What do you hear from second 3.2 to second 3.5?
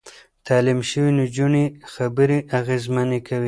کوي.